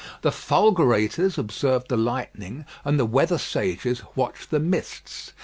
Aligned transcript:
The 0.23 0.31
"fulgurators" 0.31 1.37
observed 1.37 1.87
the 1.87 1.95
lightning, 1.95 2.65
and 2.83 2.99
the 2.99 3.05
weather 3.05 3.37
sages 3.37 4.01
watched 4.15 4.49
the 4.49 4.59
mists. 4.59 5.31